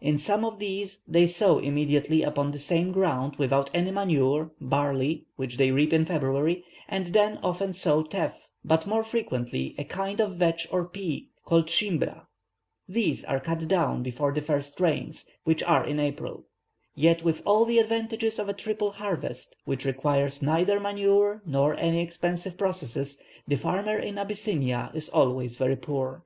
In 0.00 0.16
some 0.16 0.42
of 0.42 0.58
these 0.58 1.02
they 1.06 1.26
sow 1.26 1.58
immediately 1.58 2.22
upon 2.22 2.50
the 2.50 2.58
same 2.58 2.92
ground 2.92 3.36
without 3.36 3.68
any 3.74 3.90
manure, 3.90 4.50
barley, 4.58 5.26
which 5.36 5.58
they 5.58 5.70
reap 5.70 5.92
in 5.92 6.06
February, 6.06 6.64
and 6.88 7.08
then 7.08 7.38
often 7.42 7.74
sow 7.74 8.02
'teff,' 8.02 8.48
but 8.64 8.86
more 8.86 9.04
frequently 9.04 9.74
a 9.76 9.84
kind 9.84 10.18
of 10.18 10.36
vetch 10.36 10.66
or 10.72 10.88
pea, 10.88 11.28
called 11.44 11.66
Shimbra; 11.68 12.26
these 12.88 13.22
are 13.24 13.38
cut 13.38 13.68
down 13.68 14.02
before 14.02 14.32
the 14.32 14.40
first 14.40 14.80
rains, 14.80 15.28
which 15.44 15.62
are 15.62 15.84
in 15.84 16.00
April; 16.00 16.46
yet 16.94 17.22
with 17.22 17.42
all 17.44 17.66
the 17.66 17.78
advantages 17.78 18.38
of 18.38 18.48
a 18.48 18.54
triple 18.54 18.92
harvest, 18.92 19.56
which 19.66 19.84
requires 19.84 20.40
neither 20.40 20.80
manure 20.80 21.42
nor 21.44 21.76
any 21.78 22.00
expensive 22.00 22.56
processes, 22.56 23.20
the 23.46 23.56
farmer 23.56 23.98
in 23.98 24.16
Abyssinia 24.16 24.90
is 24.94 25.10
always 25.10 25.58
very 25.58 25.76
poor." 25.76 26.24